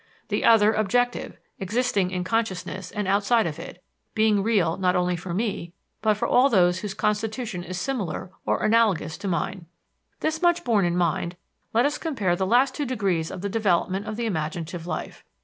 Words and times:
The 0.29 0.43
other, 0.43 0.73
objective, 0.73 1.37
existing 1.59 2.09
in 2.09 2.23
consciousness 2.23 2.89
and 2.89 3.07
outside 3.07 3.45
of 3.45 3.59
it, 3.59 3.83
being 4.15 4.41
real 4.41 4.75
not 4.77 4.95
only 4.95 5.15
for 5.15 5.31
me 5.31 5.73
but 6.01 6.15
for 6.17 6.27
all 6.27 6.49
those 6.49 6.79
whose 6.79 6.95
constitution 6.95 7.63
is 7.63 7.79
similar 7.79 8.31
or 8.43 8.63
analogous 8.63 9.15
to 9.19 9.27
mine. 9.27 9.67
This 10.21 10.41
much 10.41 10.63
borne 10.63 10.85
in 10.85 10.97
mind, 10.97 11.35
let 11.71 11.85
us 11.85 11.99
compare 11.99 12.35
the 12.35 12.47
last 12.47 12.73
two 12.73 12.85
degrees 12.87 13.29
of 13.29 13.41
the 13.41 13.47
development 13.49 14.07
of 14.07 14.15
the 14.15 14.25
imaginative 14.25 14.87
life. 14.87 15.23